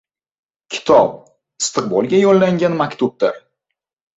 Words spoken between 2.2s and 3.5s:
yo‘llangan maktubdir…